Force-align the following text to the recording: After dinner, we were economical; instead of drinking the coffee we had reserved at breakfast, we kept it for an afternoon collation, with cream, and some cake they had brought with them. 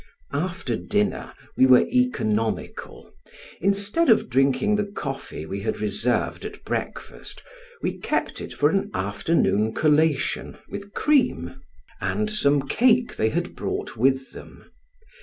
After 0.33 0.75
dinner, 0.75 1.31
we 1.55 1.67
were 1.67 1.85
economical; 1.87 3.13
instead 3.61 4.09
of 4.09 4.31
drinking 4.31 4.75
the 4.75 4.85
coffee 4.87 5.45
we 5.45 5.59
had 5.59 5.79
reserved 5.79 6.43
at 6.43 6.63
breakfast, 6.63 7.43
we 7.83 7.99
kept 7.99 8.41
it 8.41 8.51
for 8.51 8.71
an 8.71 8.89
afternoon 8.95 9.75
collation, 9.75 10.57
with 10.67 10.93
cream, 10.95 11.61
and 11.99 12.31
some 12.31 12.67
cake 12.67 13.15
they 13.15 13.29
had 13.29 13.55
brought 13.55 13.95
with 13.95 14.31
them. 14.31 14.71